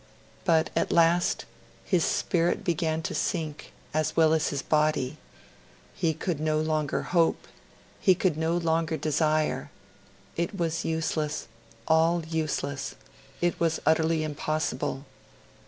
[0.45, 1.45] But at last
[1.85, 5.17] his spirit began to sink as well as his body.
[5.93, 7.47] He could no longer hope;
[7.99, 9.69] he could no longer desire;
[10.35, 11.47] it was useless,
[11.87, 12.95] all useless;
[13.41, 15.05] it was utterly impossible.